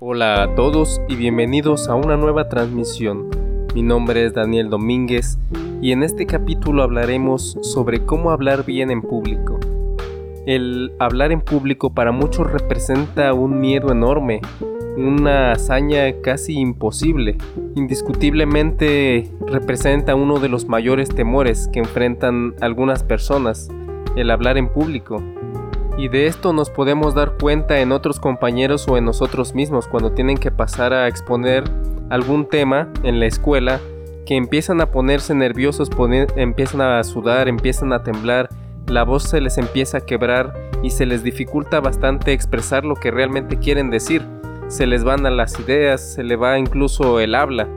Hola 0.00 0.42
a 0.42 0.54
todos 0.54 1.00
y 1.08 1.16
bienvenidos 1.16 1.88
a 1.88 1.94
una 1.94 2.18
nueva 2.18 2.50
transmisión. 2.50 3.30
Mi 3.74 3.82
nombre 3.82 4.26
es 4.26 4.34
Daniel 4.34 4.68
Domínguez 4.68 5.38
y 5.80 5.92
en 5.92 6.02
este 6.02 6.26
capítulo 6.26 6.82
hablaremos 6.82 7.56
sobre 7.62 8.04
cómo 8.04 8.30
hablar 8.30 8.66
bien 8.66 8.90
en 8.90 9.00
público. 9.00 9.58
El 10.44 10.92
hablar 10.98 11.32
en 11.32 11.40
público 11.40 11.94
para 11.94 12.12
muchos 12.12 12.50
representa 12.50 13.32
un 13.32 13.58
miedo 13.58 13.90
enorme, 13.90 14.42
una 14.98 15.52
hazaña 15.52 16.20
casi 16.22 16.58
imposible. 16.58 17.36
Indiscutiblemente 17.74 19.30
representa 19.46 20.14
uno 20.14 20.38
de 20.40 20.48
los 20.48 20.66
mayores 20.66 21.08
temores 21.08 21.68
que 21.72 21.78
enfrentan 21.78 22.54
algunas 22.60 23.02
personas, 23.02 23.68
el 24.16 24.30
hablar 24.30 24.58
en 24.58 24.68
público. 24.68 25.22
Y 25.96 26.08
de 26.08 26.26
esto 26.26 26.52
nos 26.52 26.70
podemos 26.70 27.14
dar 27.14 27.36
cuenta 27.38 27.80
en 27.80 27.92
otros 27.92 28.20
compañeros 28.20 28.86
o 28.88 28.96
en 28.96 29.04
nosotros 29.04 29.54
mismos 29.54 29.88
cuando 29.88 30.12
tienen 30.12 30.36
que 30.36 30.50
pasar 30.50 30.92
a 30.92 31.08
exponer 31.08 31.64
algún 32.10 32.48
tema 32.48 32.92
en 33.02 33.18
la 33.20 33.26
escuela 33.26 33.80
que 34.24 34.36
empiezan 34.36 34.80
a 34.80 34.90
ponerse 34.90 35.34
nerviosos, 35.34 35.90
empiezan 36.36 36.80
a 36.82 37.02
sudar, 37.02 37.48
empiezan 37.48 37.92
a 37.92 38.02
temblar 38.02 38.48
la 38.88 39.04
voz 39.04 39.24
se 39.24 39.40
les 39.40 39.58
empieza 39.58 39.98
a 39.98 40.00
quebrar 40.00 40.54
y 40.82 40.90
se 40.90 41.04
les 41.04 41.22
dificulta 41.22 41.80
bastante 41.80 42.32
expresar 42.32 42.84
lo 42.84 42.94
que 42.94 43.10
realmente 43.10 43.58
quieren 43.58 43.90
decir. 43.90 44.22
Se 44.68 44.86
les 44.86 45.02
van 45.02 45.24
a 45.24 45.30
las 45.30 45.58
ideas, 45.58 46.14
se 46.14 46.22
le 46.22 46.36
va 46.36 46.58
incluso 46.58 47.20
el 47.20 47.34
habla. 47.34 47.68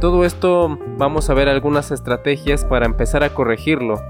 Todo 0.00 0.24
esto 0.24 0.76
vamos 0.98 1.30
a 1.30 1.34
ver 1.34 1.48
algunas 1.48 1.92
estrategias 1.92 2.64
para 2.64 2.86
empezar 2.86 3.22
a 3.22 3.32
corregirlo. 3.32 4.02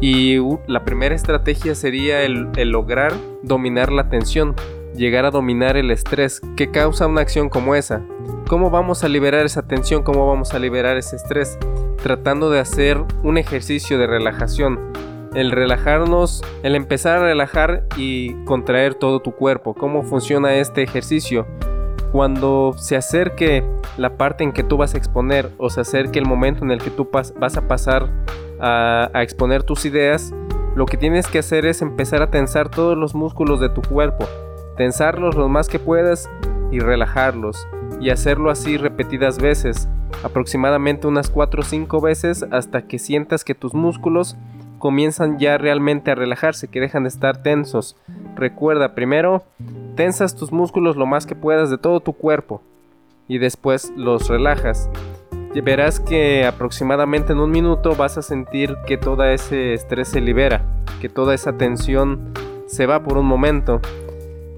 Y 0.00 0.36
la 0.66 0.84
primera 0.84 1.14
estrategia 1.14 1.74
sería 1.74 2.22
el, 2.22 2.48
el 2.56 2.70
lograr 2.70 3.12
dominar 3.42 3.92
la 3.92 4.08
tensión, 4.08 4.56
llegar 4.96 5.24
a 5.24 5.30
dominar 5.30 5.76
el 5.76 5.90
estrés 5.92 6.42
que 6.56 6.72
causa 6.72 7.06
una 7.06 7.20
acción 7.20 7.48
como 7.48 7.76
esa. 7.76 8.02
¿Cómo 8.48 8.70
vamos 8.70 9.04
a 9.04 9.08
liberar 9.08 9.46
esa 9.46 9.62
tensión? 9.62 10.02
¿Cómo 10.02 10.26
vamos 10.26 10.54
a 10.54 10.58
liberar 10.58 10.96
ese 10.96 11.16
estrés? 11.16 11.56
Tratando 12.02 12.50
de 12.50 12.58
hacer 12.58 13.02
un 13.22 13.38
ejercicio 13.38 13.96
de 13.98 14.08
relajación 14.08 14.92
el 15.36 15.52
relajarnos, 15.52 16.42
el 16.62 16.74
empezar 16.74 17.18
a 17.18 17.22
relajar 17.22 17.84
y 17.98 18.32
contraer 18.44 18.94
todo 18.94 19.20
tu 19.20 19.32
cuerpo. 19.32 19.74
¿Cómo 19.74 20.02
funciona 20.02 20.54
este 20.54 20.82
ejercicio? 20.82 21.46
Cuando 22.16 22.72
se 22.78 22.96
acerque 22.96 23.62
la 23.98 24.16
parte 24.16 24.42
en 24.42 24.54
que 24.54 24.62
tú 24.62 24.78
vas 24.78 24.94
a 24.94 24.96
exponer 24.96 25.50
o 25.58 25.68
se 25.68 25.82
acerque 25.82 26.18
el 26.18 26.24
momento 26.24 26.64
en 26.64 26.70
el 26.70 26.80
que 26.80 26.88
tú 26.88 27.10
vas 27.12 27.58
a 27.58 27.68
pasar 27.68 28.10
a, 28.58 29.10
exponer 29.22 29.64
tus 29.64 29.84
ideas, 29.84 30.32
lo 30.74 30.86
que 30.86 30.96
tienes 30.96 31.26
que 31.26 31.40
hacer 31.40 31.66
es 31.66 31.82
empezar 31.82 32.22
a 32.22 32.30
tensar 32.30 32.70
todos 32.70 32.96
los 32.96 33.14
músculos 33.14 33.60
de 33.60 33.68
tu 33.68 33.82
cuerpo, 33.82 34.24
tensarlos 34.78 35.34
lo 35.34 35.50
más 35.50 35.68
que 35.68 35.78
puedas 35.78 36.30
y 36.72 36.78
relajarlos 36.78 37.68
y 38.00 38.08
hacerlo 38.08 38.50
así 38.50 38.78
repetidas 38.78 39.38
veces, 39.38 39.86
aproximadamente 40.24 41.06
unas 41.06 41.28
4 41.28 41.60
o 41.60 41.64
5 41.64 42.00
veces 42.00 42.46
hasta 42.50 42.86
que 42.86 42.98
sientas 42.98 43.44
que 43.44 43.54
tus 43.54 43.74
músculos 43.74 44.38
comienzan 44.78 45.38
ya 45.38 45.58
realmente 45.58 46.12
a 46.12 46.14
relajarse, 46.14 46.68
que 46.68 46.80
dejan 46.80 47.02
de 47.02 47.10
estar 47.10 47.42
tensos. 47.42 47.94
Recuerda, 48.36 48.94
primero, 48.94 49.42
tensas 49.96 50.36
tus 50.36 50.52
músculos 50.52 50.96
lo 50.96 51.06
más 51.06 51.26
que 51.26 51.34
puedas 51.34 51.70
de 51.70 51.78
todo 51.78 52.00
tu 52.00 52.12
cuerpo 52.12 52.62
y 53.26 53.38
después 53.38 53.92
los 53.96 54.28
relajas. 54.28 54.88
Verás 55.64 56.00
que 56.00 56.44
aproximadamente 56.44 57.32
en 57.32 57.38
un 57.38 57.50
minuto 57.50 57.96
vas 57.96 58.18
a 58.18 58.22
sentir 58.22 58.76
que 58.86 58.98
todo 58.98 59.24
ese 59.24 59.72
estrés 59.72 60.08
se 60.08 60.20
libera, 60.20 60.66
que 61.00 61.08
toda 61.08 61.34
esa 61.34 61.56
tensión 61.56 62.34
se 62.66 62.84
va 62.84 63.02
por 63.02 63.16
un 63.16 63.24
momento. 63.24 63.80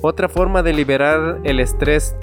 Otra 0.02 0.28
forma 0.28 0.62
de 0.64 0.72
liberar 0.72 1.38
el 1.44 1.60
estrés 1.60 2.16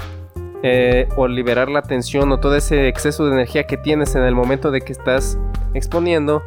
eh, 0.61 1.07
o 1.15 1.27
liberar 1.27 1.69
la 1.69 1.83
tensión 1.83 2.31
o 2.33 2.39
todo 2.39 2.55
ese 2.55 2.89
exceso 2.89 3.25
de 3.25 3.33
energía 3.33 3.65
que 3.65 3.77
tienes 3.77 4.15
en 4.15 4.23
el 4.23 4.35
momento 4.35 4.71
de 4.71 4.81
que 4.81 4.91
estás 4.91 5.37
exponiendo 5.73 6.43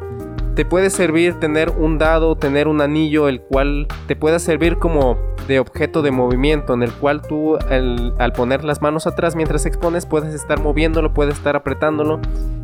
te 0.59 0.65
puede 0.65 0.89
servir 0.89 1.39
tener 1.39 1.69
un 1.69 1.97
dado, 1.97 2.35
tener 2.35 2.67
un 2.67 2.81
anillo, 2.81 3.29
el 3.29 3.39
cual 3.39 3.87
te 4.07 4.17
pueda 4.17 4.39
servir 4.39 4.75
como 4.75 5.17
de 5.47 5.57
objeto 5.57 6.01
de 6.01 6.11
movimiento, 6.11 6.73
en 6.73 6.83
el 6.83 6.91
cual 6.91 7.21
tú 7.21 7.55
al 7.55 8.33
poner 8.35 8.65
las 8.65 8.81
manos 8.81 9.07
atrás 9.07 9.37
mientras 9.37 9.65
expones 9.65 10.05
puedes 10.05 10.33
estar 10.33 10.61
moviéndolo, 10.61 11.13
puedes 11.13 11.35
estar 11.35 11.55
apretándolo 11.55 12.19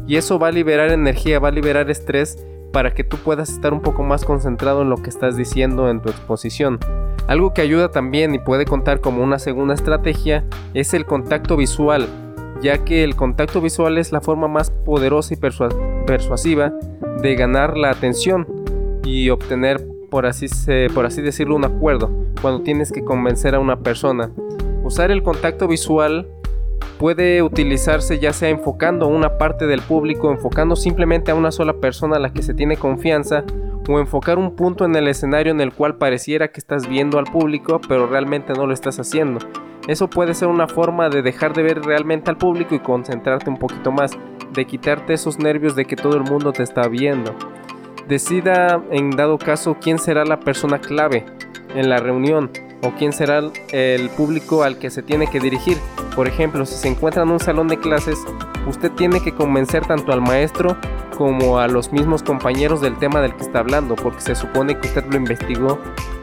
y 0.07 0.17
eso 0.17 0.37
va 0.37 0.49
a 0.49 0.51
liberar 0.51 0.91
energía, 0.91 1.39
va 1.39 1.47
a 1.47 1.51
liberar 1.51 1.89
estrés 1.89 2.45
para 2.73 2.93
que 2.93 3.05
tú 3.05 3.15
puedas 3.15 3.49
estar 3.49 3.71
un 3.71 3.79
poco 3.79 4.03
más 4.03 4.25
concentrado 4.25 4.81
en 4.81 4.89
lo 4.89 4.97
que 4.97 5.09
estás 5.09 5.37
diciendo 5.37 5.89
en 5.89 6.01
tu 6.01 6.09
exposición. 6.09 6.79
Algo 7.27 7.53
que 7.53 7.61
ayuda 7.61 7.91
también 7.91 8.35
y 8.35 8.39
puede 8.39 8.65
contar 8.65 8.99
como 8.99 9.23
una 9.23 9.39
segunda 9.39 9.73
estrategia 9.73 10.43
es 10.73 10.93
el 10.93 11.05
contacto 11.05 11.55
visual, 11.55 12.09
ya 12.61 12.83
que 12.83 13.05
el 13.05 13.15
contacto 13.15 13.61
visual 13.61 13.97
es 13.97 14.11
la 14.11 14.19
forma 14.19 14.49
más 14.49 14.69
poderosa 14.69 15.33
y 15.33 15.37
persuasiva 15.37 15.94
de 16.05 17.35
ganar 17.35 17.77
la 17.77 17.89
atención 17.89 18.47
y 19.03 19.29
obtener, 19.29 19.85
por 20.09 20.25
así, 20.25 20.47
por 20.93 21.05
así 21.05 21.21
decirlo, 21.21 21.55
un 21.55 21.65
acuerdo 21.65 22.09
cuando 22.41 22.61
tienes 22.61 22.91
que 22.91 23.03
convencer 23.03 23.55
a 23.55 23.59
una 23.59 23.79
persona. 23.79 24.31
Usar 24.83 25.11
el 25.11 25.23
contacto 25.23 25.67
visual 25.67 26.27
puede 26.99 27.41
utilizarse 27.41 28.19
ya 28.19 28.33
sea 28.33 28.49
enfocando 28.49 29.07
una 29.07 29.37
parte 29.37 29.65
del 29.65 29.81
público, 29.81 30.31
enfocando 30.31 30.75
simplemente 30.75 31.31
a 31.31 31.35
una 31.35 31.51
sola 31.51 31.73
persona 31.73 32.17
a 32.17 32.19
la 32.19 32.31
que 32.31 32.43
se 32.43 32.53
tiene 32.53 32.77
confianza, 32.77 33.43
o 33.87 33.99
enfocar 33.99 34.37
un 34.37 34.55
punto 34.55 34.85
en 34.85 34.95
el 34.95 35.07
escenario 35.07 35.51
en 35.51 35.61
el 35.61 35.73
cual 35.73 35.97
pareciera 35.97 36.47
que 36.47 36.59
estás 36.59 36.87
viendo 36.87 37.19
al 37.19 37.25
público, 37.25 37.79
pero 37.87 38.07
realmente 38.07 38.53
no 38.53 38.65
lo 38.65 38.73
estás 38.73 38.99
haciendo. 38.99 39.39
Eso 39.87 40.09
puede 40.09 40.33
ser 40.33 40.47
una 40.47 40.67
forma 40.67 41.09
de 41.09 41.21
dejar 41.21 41.53
de 41.53 41.63
ver 41.63 41.83
realmente 41.83 42.31
al 42.31 42.37
público 42.37 42.73
y 42.73 42.79
concentrarte 42.79 43.49
un 43.49 43.57
poquito 43.57 43.91
más 43.91 44.11
de 44.51 44.65
quitarte 44.65 45.13
esos 45.13 45.37
nervios 45.37 45.75
de 45.75 45.85
que 45.85 45.95
todo 45.95 46.17
el 46.17 46.23
mundo 46.23 46.53
te 46.53 46.63
está 46.63 46.87
viendo. 46.87 47.35
Decida 48.07 48.81
en 48.91 49.11
dado 49.11 49.37
caso 49.37 49.77
quién 49.79 49.99
será 49.99 50.25
la 50.25 50.39
persona 50.39 50.79
clave 50.79 51.25
en 51.75 51.89
la 51.89 51.97
reunión 51.97 52.49
o 52.81 52.91
quién 52.97 53.13
será 53.13 53.41
el 53.71 54.09
público 54.09 54.63
al 54.63 54.77
que 54.77 54.89
se 54.89 55.03
tiene 55.03 55.27
que 55.27 55.39
dirigir. 55.39 55.77
Por 56.15 56.27
ejemplo, 56.27 56.65
si 56.65 56.75
se 56.75 56.87
encuentra 56.87 57.23
en 57.23 57.31
un 57.31 57.39
salón 57.39 57.67
de 57.67 57.77
clases, 57.77 58.23
usted 58.67 58.91
tiene 58.91 59.21
que 59.21 59.33
convencer 59.33 59.85
tanto 59.85 60.13
al 60.13 60.21
maestro 60.21 60.77
como 61.17 61.59
a 61.59 61.67
los 61.67 61.91
mismos 61.91 62.23
compañeros 62.23 62.81
del 62.81 62.97
tema 62.97 63.21
del 63.21 63.35
que 63.35 63.43
está 63.43 63.59
hablando, 63.59 63.95
porque 63.95 64.21
se 64.21 64.35
supone 64.35 64.79
que 64.79 64.87
usted 64.87 65.05
lo 65.09 65.17
investigó 65.17 65.79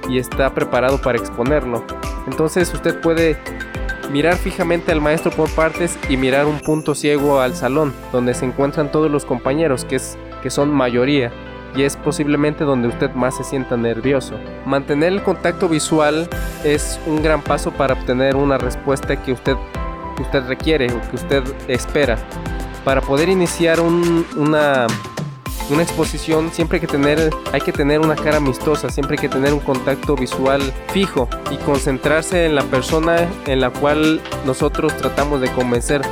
y 0.08 0.18
está 0.18 0.52
preparado 0.54 1.00
para 1.00 1.18
exponerlo. 1.18 1.84
Entonces 2.27 2.72
usted 2.72 3.00
puede 3.00 3.37
mirar 4.10 4.37
fijamente 4.37 4.93
al 4.93 5.00
maestro 5.00 5.31
por 5.31 5.50
partes 5.50 5.99
y 6.09 6.16
mirar 6.16 6.47
un 6.47 6.60
punto 6.60 6.94
ciego 6.94 7.41
al 7.41 7.55
salón, 7.55 7.93
donde 8.12 8.34
se 8.34 8.44
encuentran 8.44 8.93
todos 8.93 9.10
los 9.10 9.25
compañeros, 9.25 9.84
que, 9.84 9.97
es, 9.97 10.19
que 10.43 10.50
son 10.50 10.71
mayoría, 10.71 11.33
y 11.75 11.83
es 11.83 11.97
posiblemente 11.97 12.65
donde 12.65 12.88
usted 12.88 13.10
más 13.15 13.37
se 13.37 13.44
sienta 13.44 13.77
nervioso. 13.77 14.38
Mantener 14.66 15.12
el 15.12 15.22
contacto 15.22 15.69
visual 15.69 16.28
es 16.65 17.00
un 17.06 17.22
gran 17.22 17.41
paso 17.43 17.71
para 17.72 17.94
obtener 17.94 18.37
una 18.37 18.59
respuesta 18.59 19.22
que 19.22 19.33
usted, 19.33 19.56
usted 20.21 20.47
requiere 20.47 20.93
o 20.93 21.00
que 21.09 21.16
usted 21.16 21.43
espera. 21.69 22.19
Para 22.84 23.00
poder 23.00 23.28
iniciar 23.28 23.81
una 23.81 24.87
una 25.70 25.82
exposición 25.82 26.50
siempre 26.52 26.76
hay 26.76 26.80
que 26.80 26.86
tener, 26.86 27.30
hay 27.52 27.60
que 27.60 27.72
tener 27.72 28.00
una 28.00 28.16
cara 28.16 28.38
amistosa, 28.38 28.90
siempre 28.90 29.16
hay 29.16 29.20
que 29.20 29.28
tener 29.28 29.52
un 29.52 29.60
contacto 29.60 30.16
visual 30.16 30.60
fijo 30.92 31.28
y 31.50 31.56
concentrarse 31.58 32.46
en 32.46 32.54
la 32.54 32.62
persona 32.64 33.28
en 33.46 33.60
la 33.60 33.70
cual 33.70 34.20
nosotros 34.44 34.96
tratamos 34.96 35.40
de 35.40 35.50
convencer. 35.52 36.02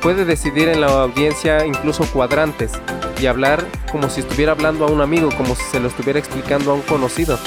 Puede 0.00 0.24
decidir 0.24 0.68
en 0.68 0.80
la 0.80 0.88
audiencia 0.88 1.64
incluso 1.64 2.04
cuadrantes 2.12 2.72
y 3.20 3.26
hablar 3.26 3.64
como 3.90 4.10
si 4.10 4.20
estuviera 4.20 4.52
hablando 4.52 4.84
a 4.84 4.90
un 4.90 5.00
amigo, 5.00 5.30
como 5.36 5.54
si 5.54 5.62
se 5.64 5.80
lo 5.80 5.88
estuviera 5.88 6.18
explicando 6.18 6.72
a 6.72 6.74
un 6.74 6.82
conocido. 6.82 7.38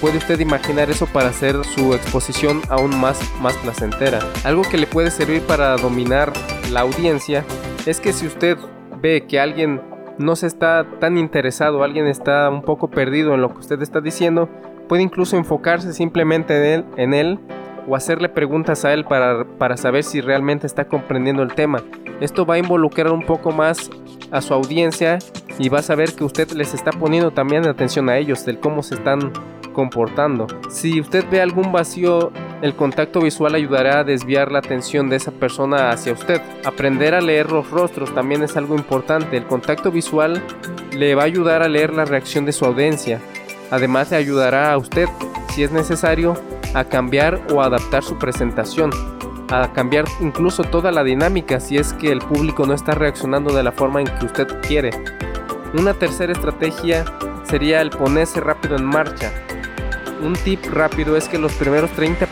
Puede 0.00 0.18
usted 0.18 0.38
imaginar 0.38 0.90
eso 0.90 1.06
para 1.06 1.30
hacer 1.30 1.56
su 1.64 1.92
exposición 1.92 2.62
aún 2.68 2.98
más, 2.98 3.18
más 3.40 3.54
placentera. 3.54 4.20
Algo 4.44 4.62
que 4.62 4.78
le 4.78 4.86
puede 4.86 5.10
servir 5.10 5.42
para 5.42 5.76
dominar 5.76 6.32
la 6.70 6.80
audiencia 6.80 7.44
es 7.84 7.98
que 7.98 8.12
si 8.12 8.26
usted 8.26 8.56
ve 9.02 9.26
que 9.26 9.40
alguien 9.40 9.80
no 10.18 10.36
se 10.36 10.46
está 10.46 10.86
tan 10.98 11.16
interesado, 11.16 11.82
alguien 11.82 12.06
está 12.06 12.50
un 12.50 12.62
poco 12.62 12.88
perdido 12.88 13.34
en 13.34 13.40
lo 13.40 13.52
que 13.52 13.60
usted 13.60 13.80
está 13.82 14.00
diciendo, 14.00 14.48
puede 14.88 15.02
incluso 15.02 15.36
enfocarse 15.36 15.92
simplemente 15.92 16.56
en 16.56 16.64
él, 16.64 16.84
en 16.96 17.14
él 17.14 17.38
o 17.88 17.96
hacerle 17.96 18.28
preguntas 18.28 18.84
a 18.84 18.92
él 18.92 19.04
para, 19.04 19.44
para 19.58 19.76
saber 19.76 20.04
si 20.04 20.20
realmente 20.20 20.66
está 20.66 20.86
comprendiendo 20.86 21.42
el 21.42 21.54
tema. 21.54 21.82
Esto 22.20 22.44
va 22.44 22.54
a 22.54 22.58
involucrar 22.58 23.12
un 23.12 23.24
poco 23.24 23.52
más 23.52 23.90
a 24.30 24.40
su 24.40 24.52
audiencia 24.52 25.18
y 25.58 25.68
va 25.68 25.78
a 25.78 25.82
saber 25.82 26.14
que 26.14 26.24
usted 26.24 26.50
les 26.52 26.74
está 26.74 26.90
poniendo 26.90 27.30
también 27.30 27.66
atención 27.66 28.08
a 28.08 28.18
ellos, 28.18 28.44
del 28.44 28.58
cómo 28.58 28.82
se 28.82 28.96
están 28.96 29.32
comportando. 29.72 30.46
Si 30.68 31.00
usted 31.00 31.24
ve 31.30 31.40
algún 31.40 31.72
vacío 31.72 32.32
El 32.60 32.74
contacto 32.74 33.20
visual 33.20 33.54
ayudará 33.54 34.00
a 34.00 34.04
desviar 34.04 34.50
la 34.50 34.58
atención 34.58 35.08
de 35.08 35.16
esa 35.16 35.30
persona 35.30 35.90
hacia 35.90 36.12
usted. 36.12 36.40
Aprender 36.64 37.14
a 37.14 37.20
leer 37.20 37.52
los 37.52 37.70
rostros 37.70 38.12
también 38.12 38.42
es 38.42 38.56
algo 38.56 38.74
importante. 38.74 39.36
El 39.36 39.46
contacto 39.46 39.92
visual 39.92 40.42
le 40.92 41.14
va 41.14 41.22
a 41.22 41.26
ayudar 41.26 41.62
a 41.62 41.68
leer 41.68 41.94
la 41.94 42.04
reacción 42.04 42.44
de 42.44 42.52
su 42.52 42.64
audiencia. 42.64 43.20
Además 43.70 44.10
le 44.10 44.16
ayudará 44.16 44.72
a 44.72 44.76
usted, 44.76 45.08
si 45.54 45.62
es 45.62 45.70
necesario, 45.70 46.34
a 46.74 46.82
cambiar 46.84 47.40
o 47.52 47.62
adaptar 47.62 48.02
su 48.02 48.18
presentación, 48.18 48.90
a 49.50 49.72
cambiar 49.72 50.06
incluso 50.20 50.64
toda 50.64 50.90
la 50.90 51.04
dinámica 51.04 51.60
si 51.60 51.76
es 51.76 51.92
que 51.92 52.10
el 52.10 52.18
público 52.18 52.66
no 52.66 52.74
está 52.74 52.92
reaccionando 52.92 53.54
de 53.54 53.62
la 53.62 53.72
forma 53.72 54.00
en 54.00 54.08
que 54.18 54.26
usted 54.26 54.48
quiere. 54.62 54.90
Una 55.78 55.94
tercera 55.94 56.32
estrategia 56.32 57.04
sería 57.44 57.80
el 57.82 57.90
ponerse 57.90 58.40
rápido 58.40 58.76
en 58.76 58.84
marcha. 58.84 59.32
Un 60.20 60.34
tip 60.34 60.64
rápido 60.66 61.16
es 61.16 61.28
que 61.28 61.38
los 61.38 61.52
primeros 61.52 61.90
30, 61.92 62.28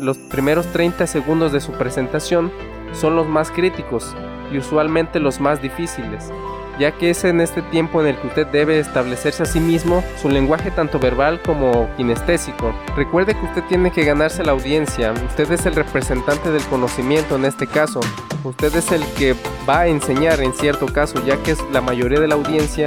los 0.00 0.18
primeros 0.18 0.66
30 0.72 1.06
segundos 1.06 1.52
de 1.52 1.60
su 1.60 1.72
presentación 1.72 2.50
son 2.92 3.16
los 3.16 3.26
más 3.26 3.50
críticos 3.50 4.16
y 4.52 4.58
usualmente 4.58 5.20
los 5.20 5.40
más 5.40 5.60
difíciles 5.60 6.30
ya 6.78 6.92
que 6.92 7.10
es 7.10 7.24
en 7.24 7.40
este 7.40 7.60
tiempo 7.62 8.00
en 8.00 8.08
el 8.08 8.16
que 8.16 8.28
usted 8.28 8.46
debe 8.46 8.78
establecerse 8.78 9.42
a 9.42 9.46
sí 9.46 9.60
mismo 9.60 10.04
su 10.20 10.28
lenguaje 10.28 10.70
tanto 10.70 10.98
verbal 10.98 11.40
como 11.42 11.88
kinestésico. 11.96 12.72
Recuerde 12.96 13.34
que 13.34 13.44
usted 13.46 13.64
tiene 13.64 13.90
que 13.90 14.04
ganarse 14.04 14.44
la 14.44 14.52
audiencia, 14.52 15.12
usted 15.12 15.50
es 15.50 15.66
el 15.66 15.74
representante 15.74 16.50
del 16.50 16.62
conocimiento 16.64 17.36
en 17.36 17.44
este 17.44 17.66
caso, 17.66 18.00
usted 18.44 18.74
es 18.76 18.92
el 18.92 19.04
que 19.18 19.34
va 19.68 19.80
a 19.80 19.86
enseñar 19.88 20.40
en 20.40 20.52
cierto 20.52 20.86
caso, 20.86 21.24
ya 21.24 21.36
que 21.42 21.52
es 21.52 21.58
la 21.72 21.80
mayoría 21.80 22.20
de 22.20 22.28
la 22.28 22.36
audiencia 22.36 22.86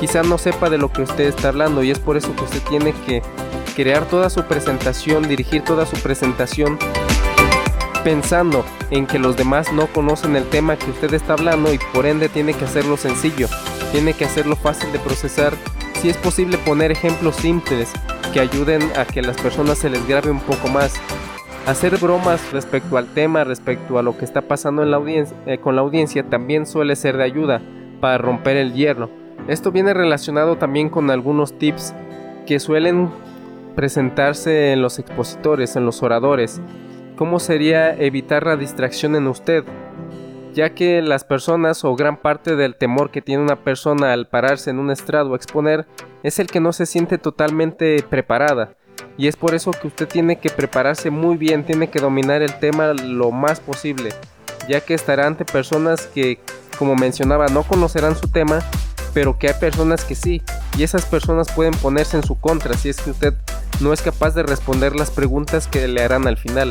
quizá 0.00 0.22
no 0.22 0.38
sepa 0.38 0.70
de 0.70 0.78
lo 0.78 0.92
que 0.92 1.02
usted 1.02 1.24
está 1.24 1.48
hablando 1.48 1.82
y 1.82 1.90
es 1.90 1.98
por 1.98 2.16
eso 2.16 2.34
que 2.36 2.44
usted 2.44 2.62
tiene 2.68 2.92
que 3.04 3.20
crear 3.78 4.06
toda 4.06 4.28
su 4.28 4.42
presentación, 4.42 5.28
dirigir 5.28 5.62
toda 5.62 5.86
su 5.86 5.94
presentación 6.02 6.80
pensando 8.02 8.64
en 8.90 9.06
que 9.06 9.20
los 9.20 9.36
demás 9.36 9.72
no 9.72 9.86
conocen 9.86 10.34
el 10.34 10.42
tema 10.48 10.76
que 10.76 10.90
usted 10.90 11.14
está 11.14 11.34
hablando 11.34 11.72
y 11.72 11.78
por 11.94 12.04
ende 12.04 12.28
tiene 12.28 12.54
que 12.54 12.64
hacerlo 12.64 12.96
sencillo, 12.96 13.46
tiene 13.92 14.14
que 14.14 14.24
hacerlo 14.24 14.56
fácil 14.56 14.90
de 14.90 14.98
procesar, 14.98 15.52
si 16.00 16.10
es 16.10 16.16
posible 16.16 16.58
poner 16.58 16.90
ejemplos 16.90 17.36
simples 17.36 17.92
que 18.32 18.40
ayuden 18.40 18.82
a 18.96 19.04
que 19.04 19.22
las 19.22 19.36
personas 19.36 19.78
se 19.78 19.90
les 19.90 20.04
grabe 20.08 20.32
un 20.32 20.40
poco 20.40 20.66
más. 20.66 20.94
Hacer 21.64 21.98
bromas 21.98 22.50
respecto 22.50 22.96
al 22.98 23.06
tema, 23.06 23.44
respecto 23.44 23.96
a 23.96 24.02
lo 24.02 24.18
que 24.18 24.24
está 24.24 24.42
pasando 24.42 24.82
en 24.82 24.90
la 24.90 24.96
audiencia, 24.96 25.36
eh, 25.46 25.58
con 25.58 25.76
la 25.76 25.82
audiencia 25.82 26.28
también 26.28 26.66
suele 26.66 26.96
ser 26.96 27.16
de 27.16 27.22
ayuda 27.22 27.62
para 28.00 28.18
romper 28.18 28.56
el 28.56 28.72
hierro. 28.72 29.08
Esto 29.46 29.70
viene 29.70 29.94
relacionado 29.94 30.56
también 30.56 30.88
con 30.88 31.12
algunos 31.12 31.56
tips 31.56 31.94
que 32.44 32.58
suelen 32.58 33.10
presentarse 33.74 34.72
en 34.72 34.82
los 34.82 34.98
expositores, 34.98 35.76
en 35.76 35.84
los 35.84 36.02
oradores, 36.02 36.60
¿Cómo 37.18 37.40
sería 37.40 37.96
evitar 37.96 38.46
la 38.46 38.56
distracción 38.56 39.16
en 39.16 39.26
usted? 39.26 39.64
Ya 40.54 40.72
que 40.72 41.02
las 41.02 41.24
personas 41.24 41.84
o 41.84 41.96
gran 41.96 42.16
parte 42.16 42.54
del 42.54 42.76
temor 42.76 43.10
que 43.10 43.22
tiene 43.22 43.42
una 43.42 43.56
persona 43.56 44.12
al 44.12 44.28
pararse 44.28 44.70
en 44.70 44.78
un 44.78 44.92
estrado 44.92 45.32
a 45.32 45.36
exponer 45.36 45.84
es 46.22 46.38
el 46.38 46.46
que 46.46 46.60
no 46.60 46.72
se 46.72 46.86
siente 46.86 47.18
totalmente 47.18 48.04
preparada. 48.08 48.74
Y 49.16 49.26
es 49.26 49.34
por 49.34 49.56
eso 49.56 49.72
que 49.72 49.88
usted 49.88 50.06
tiene 50.06 50.38
que 50.38 50.50
prepararse 50.50 51.10
muy 51.10 51.36
bien, 51.36 51.64
tiene 51.64 51.90
que 51.90 51.98
dominar 51.98 52.40
el 52.40 52.56
tema 52.60 52.92
lo 52.92 53.32
más 53.32 53.58
posible, 53.58 54.10
ya 54.68 54.80
que 54.80 54.94
estará 54.94 55.26
ante 55.26 55.44
personas 55.44 56.06
que, 56.06 56.38
como 56.78 56.94
mencionaba, 56.94 57.48
no 57.48 57.64
conocerán 57.64 58.14
su 58.14 58.28
tema, 58.28 58.60
pero 59.12 59.40
que 59.40 59.48
hay 59.48 59.54
personas 59.54 60.04
que 60.04 60.14
sí, 60.14 60.40
y 60.76 60.84
esas 60.84 61.04
personas 61.04 61.50
pueden 61.50 61.74
ponerse 61.74 62.16
en 62.16 62.22
su 62.22 62.38
contra 62.38 62.74
si 62.74 62.90
es 62.90 63.00
que 63.00 63.10
usted 63.10 63.34
no 63.80 63.92
es 63.92 64.02
capaz 64.02 64.34
de 64.34 64.42
responder 64.42 64.94
las 64.96 65.10
preguntas 65.10 65.66
que 65.66 65.86
le 65.88 66.02
harán 66.02 66.26
al 66.26 66.36
final. 66.36 66.70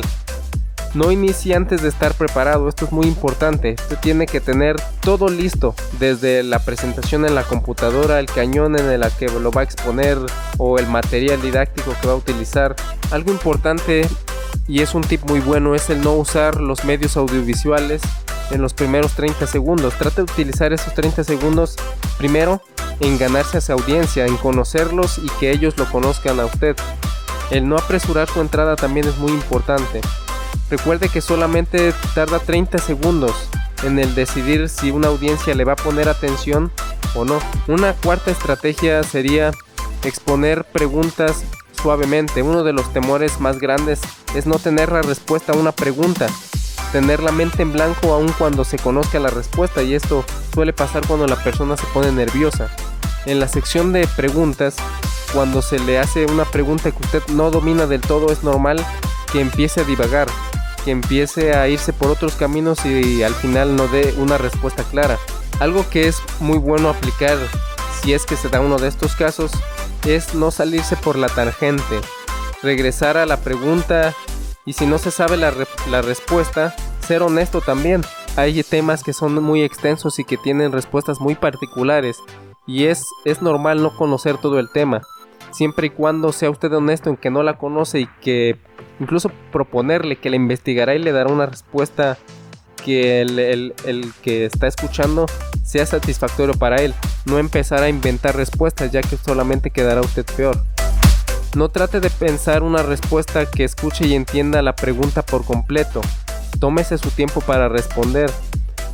No 0.94 1.10
inicie 1.10 1.54
antes 1.54 1.82
de 1.82 1.88
estar 1.88 2.14
preparado, 2.14 2.68
esto 2.68 2.86
es 2.86 2.92
muy 2.92 3.06
importante. 3.06 3.76
Usted 3.78 3.98
tiene 3.98 4.26
que 4.26 4.40
tener 4.40 4.76
todo 5.00 5.28
listo, 5.28 5.74
desde 5.98 6.42
la 6.42 6.60
presentación 6.60 7.26
en 7.26 7.34
la 7.34 7.42
computadora, 7.42 8.20
el 8.20 8.26
cañón 8.26 8.78
en 8.78 8.90
el 8.90 9.04
que 9.18 9.28
lo 9.28 9.50
va 9.50 9.60
a 9.60 9.64
exponer 9.64 10.18
o 10.56 10.78
el 10.78 10.86
material 10.86 11.42
didáctico 11.42 11.94
que 12.00 12.06
va 12.06 12.14
a 12.14 12.16
utilizar. 12.16 12.74
Algo 13.10 13.30
importante 13.30 14.08
y 14.66 14.80
es 14.82 14.94
un 14.94 15.02
tip 15.02 15.24
muy 15.24 15.40
bueno 15.40 15.74
es 15.74 15.88
el 15.90 16.02
no 16.02 16.12
usar 16.12 16.60
los 16.60 16.84
medios 16.84 17.16
audiovisuales 17.16 18.02
en 18.50 18.62
los 18.62 18.74
primeros 18.74 19.12
30 19.12 19.46
segundos. 19.46 19.94
Trate 19.94 20.16
de 20.16 20.32
utilizar 20.32 20.72
esos 20.72 20.94
30 20.94 21.24
segundos 21.24 21.76
primero 22.18 22.62
en 23.00 23.18
ganarse 23.18 23.58
a 23.58 23.60
su 23.60 23.72
audiencia, 23.72 24.26
en 24.26 24.36
conocerlos 24.36 25.18
y 25.18 25.28
que 25.40 25.50
ellos 25.50 25.76
lo 25.76 25.90
conozcan 25.90 26.40
a 26.40 26.46
usted. 26.46 26.76
El 27.50 27.68
no 27.68 27.76
apresurar 27.76 28.28
su 28.28 28.40
entrada 28.40 28.76
también 28.76 29.06
es 29.06 29.18
muy 29.18 29.32
importante. 29.32 30.00
Recuerde 30.70 31.08
que 31.08 31.20
solamente 31.20 31.94
tarda 32.14 32.38
30 32.38 32.78
segundos 32.78 33.48
en 33.84 33.98
el 33.98 34.14
decidir 34.14 34.68
si 34.68 34.90
una 34.90 35.08
audiencia 35.08 35.54
le 35.54 35.64
va 35.64 35.72
a 35.72 35.76
poner 35.76 36.08
atención 36.08 36.70
o 37.14 37.24
no. 37.24 37.38
Una 37.68 37.94
cuarta 37.94 38.30
estrategia 38.30 39.02
sería 39.02 39.52
exponer 40.04 40.64
preguntas 40.64 41.44
suavemente. 41.80 42.42
Uno 42.42 42.64
de 42.64 42.72
los 42.72 42.92
temores 42.92 43.40
más 43.40 43.58
grandes 43.58 44.00
es 44.34 44.46
no 44.46 44.58
tener 44.58 44.92
la 44.92 45.02
respuesta 45.02 45.52
a 45.52 45.56
una 45.56 45.72
pregunta. 45.72 46.26
Tener 46.92 47.22
la 47.22 47.32
mente 47.32 47.62
en 47.62 47.72
blanco 47.72 48.12
aun 48.12 48.32
cuando 48.38 48.64
se 48.64 48.78
conozca 48.78 49.18
la 49.18 49.30
respuesta 49.30 49.82
y 49.82 49.94
esto 49.94 50.24
suele 50.54 50.72
pasar 50.72 51.06
cuando 51.06 51.26
la 51.26 51.36
persona 51.36 51.76
se 51.76 51.86
pone 51.88 52.12
nerviosa. 52.12 52.68
En 53.26 53.40
la 53.40 53.48
sección 53.48 53.92
de 53.92 54.06
preguntas, 54.16 54.76
cuando 55.32 55.60
se 55.60 55.78
le 55.78 55.98
hace 55.98 56.24
una 56.26 56.44
pregunta 56.44 56.90
que 56.90 57.02
usted 57.02 57.22
no 57.34 57.50
domina 57.50 57.86
del 57.86 58.00
todo, 58.00 58.32
es 58.32 58.42
normal 58.42 58.84
que 59.30 59.40
empiece 59.40 59.82
a 59.82 59.84
divagar 59.84 60.28
que 60.84 60.90
empiece 60.92 61.54
a 61.54 61.68
irse 61.68 61.92
por 61.92 62.10
otros 62.10 62.34
caminos 62.34 62.84
y 62.86 63.22
al 63.22 63.34
final 63.34 63.76
no 63.76 63.88
dé 63.88 64.14
una 64.16 64.38
respuesta 64.38 64.84
clara. 64.84 65.18
Algo 65.60 65.88
que 65.90 66.08
es 66.08 66.22
muy 66.40 66.58
bueno 66.58 66.88
aplicar 66.88 67.36
si 68.00 68.12
es 68.12 68.24
que 68.24 68.36
se 68.36 68.48
da 68.48 68.60
uno 68.60 68.78
de 68.78 68.88
estos 68.88 69.14
casos 69.14 69.50
es 70.06 70.34
no 70.34 70.50
salirse 70.50 70.96
por 70.96 71.16
la 71.16 71.28
tangente, 71.28 72.00
regresar 72.62 73.16
a 73.16 73.26
la 73.26 73.38
pregunta 73.38 74.14
y 74.68 74.74
si 74.74 74.86
no 74.86 74.98
se 74.98 75.10
sabe 75.10 75.38
la, 75.38 75.50
respuesta, 76.02 76.76
ser 77.00 77.22
honesto 77.22 77.62
también. 77.62 78.02
Hay 78.36 78.62
temas 78.62 79.02
que 79.02 79.14
son 79.14 79.42
muy 79.42 79.62
extensos 79.62 80.18
y 80.18 80.24
que 80.24 80.36
tienen 80.36 80.72
respuestas 80.72 81.22
muy 81.22 81.36
particulares 81.36 82.18
y 82.66 82.84
es, 82.84 83.02
es 83.24 83.40
normal 83.40 83.82
no 83.82 83.96
conocer 83.96 84.36
todo 84.36 84.58
el 84.58 84.70
tema 84.70 85.00
siempre 85.52 85.86
y 85.86 85.90
cuando 85.90 86.32
sea 86.32 86.50
usted 86.50 86.70
honesto 86.70 87.08
en 87.08 87.16
que 87.16 87.30
no 87.30 87.42
la 87.42 87.56
conoce 87.56 88.00
y 88.00 88.06
que 88.20 88.58
incluso 89.00 89.30
proponerle 89.50 90.16
que 90.16 90.28
la 90.28 90.36
investigará 90.36 90.94
y 90.94 90.98
le 90.98 91.12
dará 91.12 91.32
una 91.32 91.46
respuesta 91.46 92.18
que 92.84 93.22
el, 93.22 93.74
que 94.22 94.44
está 94.44 94.66
escuchando 94.66 95.24
sea 95.64 95.86
satisfactorio 95.86 96.52
para 96.54 96.76
él. 96.76 96.94
No 97.24 97.38
empezar 97.38 97.82
a 97.82 97.88
inventar 97.88 98.36
respuestas 98.36 98.92
ya 98.92 99.00
que 99.00 99.16
solamente 99.16 99.70
quedará 99.70 100.02
usted 100.02 100.26
peor. 100.36 100.62
No 101.54 101.68
trate 101.70 102.00
de 102.00 102.10
pensar 102.10 102.62
una 102.62 102.82
respuesta 102.82 103.46
que 103.46 103.64
escuche 103.64 104.06
y 104.06 104.14
entienda 104.14 104.62
la 104.62 104.76
pregunta 104.76 105.22
por 105.22 105.44
completo. 105.44 106.00
Tómese 106.60 106.98
su 106.98 107.10
tiempo 107.10 107.40
para 107.40 107.68
responder. 107.68 108.30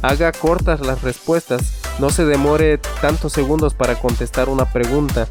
Haga 0.03 0.33
cortas 0.33 0.81
las 0.81 1.03
respuestas. 1.03 1.75
No 1.99 2.11
se 2.11 2.25
demore 2.25 2.79
tantos 3.01 3.33
segundos 3.33 3.75
para 3.75 3.97
contestar 3.97 4.49
una 4.49 4.65
pregunta 4.73 5.29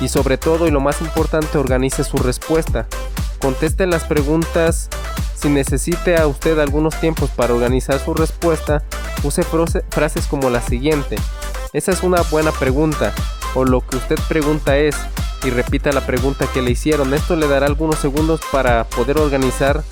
y 0.00 0.08
sobre 0.08 0.36
todo 0.36 0.66
y 0.66 0.70
lo 0.70 0.80
más 0.80 1.00
importante 1.00 1.58
organice 1.58 2.04
su 2.04 2.16
respuesta. 2.16 2.86
Conteste 3.38 3.86
las 3.86 4.04
preguntas 4.04 4.88
si 5.34 5.48
necesite 5.48 6.16
a 6.16 6.28
usted 6.28 6.60
algunos 6.60 6.94
tiempos 7.00 7.30
para 7.30 7.52
organizar 7.52 7.98
su 7.98 8.14
respuesta, 8.14 8.84
use 9.24 9.42
frases 9.90 10.26
como 10.28 10.50
la 10.50 10.62
siguiente. 10.62 11.16
Esa 11.72 11.90
es 11.90 12.04
una 12.04 12.22
buena 12.22 12.52
pregunta 12.52 13.12
o 13.54 13.64
lo 13.64 13.84
que 13.84 13.96
usted 13.96 14.16
pregunta 14.28 14.78
es 14.78 14.94
y 15.44 15.50
repita 15.50 15.92
la 15.92 16.06
pregunta 16.06 16.46
que 16.46 16.62
le 16.62 16.70
hicieron. 16.70 17.14
Esto 17.14 17.36
le 17.36 17.48
dará 17.48 17.66
algunos 17.66 17.98
segundos 17.98 18.40
para 18.50 18.84
poder 18.84 19.18
organizar 19.18 19.82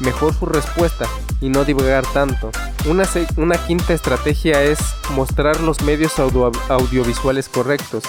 mejor 0.00 0.34
su 0.34 0.46
respuesta 0.46 1.06
y 1.40 1.48
no 1.48 1.64
divagar 1.64 2.06
tanto. 2.12 2.50
Una, 2.86 3.04
una 3.36 3.56
quinta 3.66 3.92
estrategia 3.92 4.62
es 4.62 4.78
mostrar 5.14 5.60
los 5.60 5.82
medios 5.82 6.18
audiovisuales 6.18 7.48
correctos. 7.48 8.04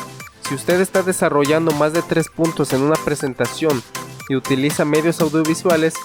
Si 0.47 0.55
usted 0.55 0.79
está 0.79 1.01
desarrollando 1.01 1.71
más 1.71 1.93
de 1.93 2.01
tres 2.01 2.27
puntos 2.29 2.71
en 2.73 2.81
una 2.81 2.95
presentación 2.95 3.81
y 4.29 4.35
utiliza 4.35 4.85
medios 4.85 5.19
audiovisuales, 5.21 5.95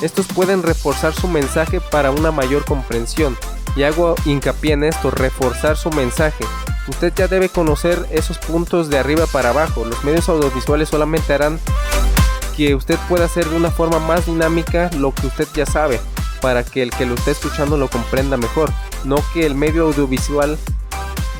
estos 0.00 0.26
pueden 0.26 0.62
reforzar 0.62 1.14
su 1.14 1.28
mensaje 1.28 1.80
para 1.80 2.10
una 2.10 2.32
mayor 2.32 2.64
comprensión. 2.64 3.36
Y 3.76 3.84
hago 3.84 4.14
hincapié 4.24 4.72
en 4.72 4.84
esto, 4.84 5.10
reforzar 5.10 5.76
su 5.76 5.90
mensaje. 5.90 6.44
Usted 6.88 7.12
ya 7.14 7.28
debe 7.28 7.48
conocer 7.48 8.06
esos 8.10 8.38
puntos 8.38 8.88
de 8.88 8.98
arriba 8.98 9.26
para 9.26 9.50
abajo. 9.50 9.84
Los 9.84 10.02
medios 10.04 10.28
audiovisuales 10.28 10.88
solamente 10.88 11.32
harán 11.32 11.60
que 12.56 12.74
usted 12.74 12.98
pueda 13.08 13.26
hacer 13.26 13.48
de 13.48 13.56
una 13.56 13.70
forma 13.70 13.98
más 13.98 14.26
dinámica 14.26 14.90
lo 14.98 15.12
que 15.12 15.28
usted 15.28 15.48
ya 15.54 15.64
sabe, 15.64 16.00
para 16.40 16.64
que 16.64 16.82
el 16.82 16.90
que 16.90 17.06
lo 17.06 17.14
esté 17.14 17.30
escuchando 17.30 17.76
lo 17.76 17.88
comprenda 17.88 18.36
mejor, 18.36 18.70
no 19.04 19.16
que 19.32 19.46
el 19.46 19.54
medio 19.54 19.86
audiovisual 19.86 20.58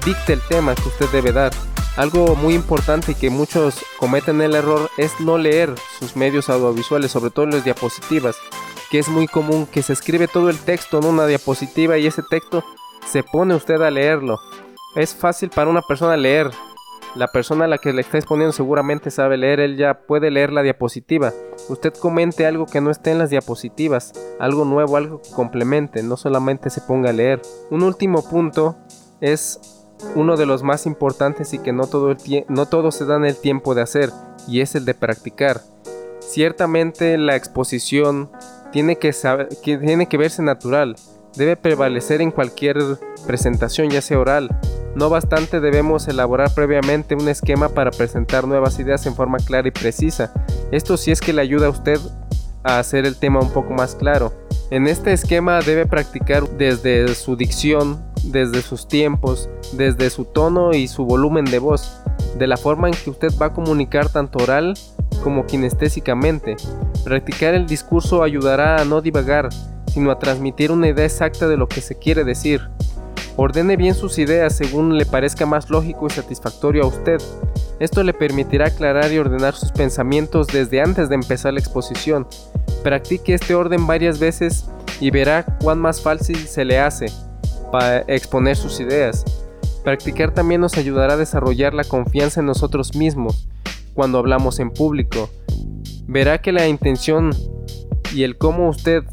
dicte 0.04 0.32
el 0.32 0.40
tema 0.42 0.74
que 0.74 0.88
usted 0.88 1.08
debe 1.10 1.32
dar. 1.32 1.52
Algo 1.96 2.34
muy 2.36 2.54
importante 2.54 3.14
que 3.14 3.28
muchos 3.28 3.84
cometen 3.98 4.40
el 4.40 4.54
error 4.54 4.90
es 4.96 5.20
no 5.20 5.36
leer 5.36 5.74
sus 5.98 6.16
medios 6.16 6.48
audiovisuales, 6.48 7.10
sobre 7.10 7.30
todo 7.30 7.46
las 7.46 7.64
diapositivas, 7.64 8.36
que 8.90 8.98
es 8.98 9.08
muy 9.08 9.28
común 9.28 9.66
que 9.66 9.82
se 9.82 9.92
escribe 9.92 10.28
todo 10.28 10.48
el 10.48 10.58
texto 10.58 10.98
en 10.98 11.04
una 11.04 11.26
diapositiva 11.26 11.98
y 11.98 12.06
ese 12.06 12.22
texto 12.22 12.64
se 13.10 13.22
pone 13.22 13.54
usted 13.54 13.82
a 13.82 13.90
leerlo. 13.90 14.40
Es 14.94 15.14
fácil 15.14 15.48
para 15.48 15.70
una 15.70 15.80
persona 15.80 16.16
leer. 16.16 16.50
La 17.14 17.28
persona 17.28 17.64
a 17.64 17.68
la 17.68 17.78
que 17.78 17.92
le 17.92 18.02
está 18.02 18.18
exponiendo 18.18 18.52
seguramente 18.52 19.10
sabe 19.10 19.36
leer, 19.36 19.60
él 19.60 19.76
ya 19.76 20.06
puede 20.06 20.30
leer 20.30 20.52
la 20.52 20.62
diapositiva. 20.62 21.32
Usted 21.68 21.92
comente 21.94 22.46
algo 22.46 22.66
que 22.66 22.80
no 22.80 22.90
esté 22.90 23.10
en 23.10 23.18
las 23.18 23.30
diapositivas, 23.30 24.12
algo 24.38 24.64
nuevo, 24.64 24.96
algo 24.96 25.20
que 25.20 25.30
complemente, 25.30 26.02
no 26.02 26.16
solamente 26.16 26.70
se 26.70 26.80
ponga 26.82 27.10
a 27.10 27.14
leer. 27.14 27.40
Un 27.70 27.82
último 27.82 28.22
punto 28.28 28.76
es 29.20 29.60
uno 30.14 30.36
de 30.36 30.46
los 30.46 30.62
más 30.62 30.86
importantes 30.86 31.54
y 31.54 31.58
que 31.58 31.72
no 31.72 31.86
todo, 31.86 32.10
el 32.10 32.44
no 32.48 32.66
todos 32.66 32.94
se 32.94 33.04
dan 33.04 33.24
el 33.24 33.36
tiempo 33.36 33.74
de 33.74 33.82
hacer, 33.82 34.10
y 34.48 34.60
es 34.60 34.74
el 34.74 34.84
de 34.84 34.94
practicar. 34.94 35.60
Ciertamente 36.20 37.16
la 37.18 37.36
exposición 37.36 38.30
tiene 38.72 38.96
que, 38.96 39.14
que, 39.62 39.78
tiene 39.78 40.06
que 40.06 40.16
verse 40.16 40.42
natural, 40.42 40.96
debe 41.36 41.56
prevalecer 41.56 42.20
en 42.20 42.30
cualquier 42.30 42.78
presentación, 43.26 43.90
ya 43.90 44.02
sea 44.02 44.18
oral. 44.18 44.50
No 44.94 45.08
bastante 45.08 45.60
debemos 45.60 46.06
elaborar 46.08 46.52
previamente 46.54 47.14
un 47.14 47.28
esquema 47.28 47.70
para 47.70 47.90
presentar 47.90 48.46
nuevas 48.46 48.78
ideas 48.78 49.06
en 49.06 49.14
forma 49.14 49.38
clara 49.38 49.68
y 49.68 49.70
precisa. 49.70 50.32
Esto 50.70 50.96
sí 50.96 51.10
es 51.10 51.20
que 51.20 51.32
le 51.32 51.40
ayuda 51.40 51.68
a 51.68 51.70
usted 51.70 51.98
a 52.62 52.78
hacer 52.78 53.06
el 53.06 53.16
tema 53.16 53.40
un 53.40 53.50
poco 53.50 53.72
más 53.72 53.94
claro. 53.94 54.32
En 54.70 54.86
este 54.86 55.12
esquema 55.12 55.60
debe 55.60 55.86
practicar 55.86 56.48
desde 56.50 57.14
su 57.14 57.36
dicción, 57.36 58.02
desde 58.24 58.62
sus 58.62 58.86
tiempos, 58.86 59.48
desde 59.72 60.10
su 60.10 60.24
tono 60.24 60.72
y 60.72 60.88
su 60.88 61.04
volumen 61.04 61.46
de 61.46 61.58
voz, 61.58 62.00
de 62.38 62.46
la 62.46 62.56
forma 62.56 62.88
en 62.88 62.94
que 62.94 63.10
usted 63.10 63.32
va 63.40 63.46
a 63.46 63.52
comunicar 63.52 64.08
tanto 64.08 64.42
oral 64.42 64.74
como 65.22 65.46
kinestésicamente. 65.46 66.56
Practicar 67.04 67.54
el 67.54 67.66
discurso 67.66 68.22
ayudará 68.22 68.76
a 68.76 68.84
no 68.84 69.00
divagar, 69.00 69.48
sino 69.86 70.10
a 70.10 70.18
transmitir 70.18 70.70
una 70.70 70.88
idea 70.88 71.04
exacta 71.04 71.48
de 71.48 71.56
lo 71.56 71.68
que 71.68 71.80
se 71.80 71.98
quiere 71.98 72.24
decir. 72.24 72.70
Ordene 73.36 73.76
bien 73.76 73.94
sus 73.94 74.18
ideas 74.18 74.54
según 74.54 74.98
le 74.98 75.06
parezca 75.06 75.46
más 75.46 75.70
lógico 75.70 76.06
y 76.06 76.10
satisfactorio 76.10 76.84
a 76.84 76.86
usted. 76.86 77.20
Esto 77.80 78.02
le 78.02 78.12
permitirá 78.12 78.66
aclarar 78.66 79.12
y 79.12 79.18
ordenar 79.18 79.54
sus 79.54 79.72
pensamientos 79.72 80.46
desde 80.48 80.80
antes 80.80 81.08
de 81.08 81.14
empezar 81.14 81.54
la 81.54 81.60
exposición. 81.60 82.26
Practique 82.82 83.34
este 83.34 83.54
orden 83.54 83.86
varias 83.86 84.18
veces 84.18 84.66
y 85.00 85.10
verá 85.10 85.44
cuán 85.60 85.80
más 85.80 86.00
fácil 86.00 86.36
se 86.36 86.64
le 86.64 86.78
hace 86.78 87.06
para 87.70 88.00
exponer 88.06 88.56
sus 88.56 88.78
ideas. 88.80 89.24
Practicar 89.82 90.32
también 90.32 90.60
nos 90.60 90.76
ayudará 90.76 91.14
a 91.14 91.16
desarrollar 91.16 91.74
la 91.74 91.84
confianza 91.84 92.40
en 92.40 92.46
nosotros 92.46 92.94
mismos 92.94 93.48
cuando 93.94 94.18
hablamos 94.18 94.60
en 94.60 94.70
público. 94.70 95.30
Verá 96.06 96.40
que 96.40 96.52
la 96.52 96.68
intención 96.68 97.34
y 98.14 98.24
el 98.24 98.36
cómo 98.36 98.68
usted 98.68 99.04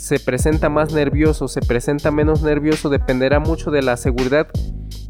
se 0.00 0.18
presenta 0.18 0.70
más 0.70 0.94
nervioso, 0.94 1.46
se 1.46 1.60
presenta 1.60 2.10
menos 2.10 2.40
nervioso, 2.40 2.88
dependerá 2.88 3.38
mucho 3.38 3.70
de 3.70 3.82
la 3.82 3.98
seguridad 3.98 4.48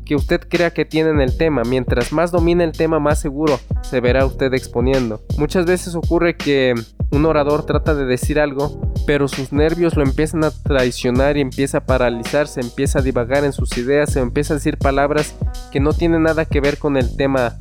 que 0.04 0.16
usted 0.16 0.40
crea 0.48 0.72
que 0.72 0.84
tiene 0.84 1.10
en 1.10 1.20
el 1.20 1.38
tema. 1.38 1.62
Mientras 1.62 2.12
más 2.12 2.32
domine 2.32 2.64
el 2.64 2.72
tema, 2.72 2.98
más 2.98 3.20
seguro 3.20 3.60
se 3.82 4.00
verá 4.00 4.26
usted 4.26 4.52
exponiendo. 4.52 5.22
Muchas 5.38 5.64
veces 5.64 5.94
ocurre 5.94 6.36
que 6.36 6.74
un 7.12 7.24
orador 7.24 7.64
trata 7.66 7.94
de 7.94 8.04
decir 8.04 8.40
algo, 8.40 8.92
pero 9.06 9.28
sus 9.28 9.52
nervios 9.52 9.94
lo 9.94 10.02
empiezan 10.02 10.42
a 10.42 10.50
traicionar 10.50 11.36
y 11.36 11.40
empieza 11.40 11.78
a 11.78 11.86
paralizarse, 11.86 12.60
empieza 12.60 12.98
a 12.98 13.02
divagar 13.02 13.44
en 13.44 13.52
sus 13.52 13.78
ideas, 13.78 14.12
se 14.12 14.18
empieza 14.18 14.54
a 14.54 14.56
decir 14.56 14.76
palabras 14.76 15.36
que 15.70 15.78
no 15.78 15.92
tienen 15.92 16.24
nada 16.24 16.46
que 16.46 16.60
ver 16.60 16.78
con 16.78 16.96
el 16.96 17.16
tema 17.16 17.60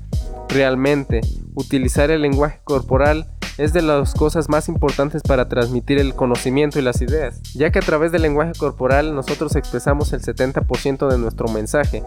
realmente. 0.50 1.22
Utilizar 1.54 2.10
el 2.10 2.24
lenguaje 2.24 2.60
corporal 2.64 3.28
es 3.60 3.74
de 3.74 3.82
las 3.82 4.14
cosas 4.14 4.48
más 4.48 4.70
importantes 4.70 5.22
para 5.22 5.50
transmitir 5.50 6.00
el 6.00 6.16
conocimiento 6.16 6.80
y 6.80 6.82
las 6.82 7.02
ideas, 7.02 7.42
ya 7.54 7.72
que 7.72 7.80
a 7.80 7.82
través 7.82 8.14
del 8.14 8.22
lenguaje 8.22 8.54
corporal 8.58 9.14
nosotros 9.14 9.56
expresamos 9.58 10.14
el 10.14 10.22
70% 10.22 11.10
de 11.10 11.18
nuestro 11.18 11.50
mensaje. 11.50 12.02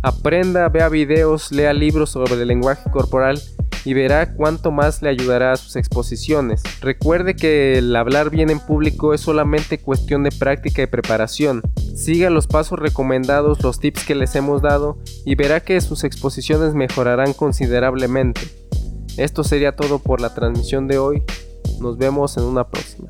Aprenda, 0.00 0.68
vea 0.70 0.88
videos, 0.88 1.52
lea 1.52 1.74
libros 1.74 2.10
sobre 2.10 2.34
el 2.34 2.48
lenguaje 2.48 2.90
corporal 2.90 3.40
y 3.84 3.92
verá 3.92 4.32
cuánto 4.32 4.70
más 4.70 5.02
le 5.02 5.10
ayudará 5.10 5.52
a 5.52 5.56
sus 5.56 5.76
exposiciones. 5.76 6.62
Recuerde 6.80 7.36
que 7.36 7.76
el 7.76 7.94
hablar 7.94 8.30
bien 8.30 8.48
en 8.48 8.58
público 8.58 9.12
es 9.12 9.20
solamente 9.20 9.78
cuestión 9.78 10.22
de 10.22 10.30
práctica 10.30 10.82
y 10.82 10.86
preparación. 10.86 11.60
Siga 11.94 12.30
los 12.30 12.46
pasos 12.46 12.78
recomendados, 12.78 13.62
los 13.62 13.78
tips 13.78 14.06
que 14.06 14.14
les 14.14 14.34
hemos 14.36 14.62
dado 14.62 14.98
y 15.26 15.34
verá 15.34 15.60
que 15.60 15.78
sus 15.82 16.02
exposiciones 16.04 16.72
mejorarán 16.72 17.34
considerablemente. 17.34 18.61
Esto 19.16 19.44
sería 19.44 19.76
todo 19.76 19.98
por 19.98 20.20
la 20.20 20.34
transmisión 20.34 20.88
de 20.88 20.98
hoy. 20.98 21.22
Nos 21.80 21.98
vemos 21.98 22.36
en 22.36 22.44
una 22.44 22.66
próxima. 22.66 23.08